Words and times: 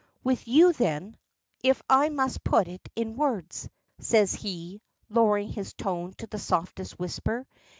"With 0.23 0.47
you, 0.47 0.73
then 0.73 1.15
if 1.63 1.79
I 1.87 2.09
must 2.09 2.43
put 2.43 2.67
it 2.67 2.89
in 2.95 3.17
words," 3.17 3.69
says 3.99 4.33
he, 4.33 4.81
lowering 5.09 5.49
his 5.51 5.73
tone 5.75 6.13
to 6.17 6.25
the 6.25 6.39
softest 6.39 6.97
whisper. 6.97 7.45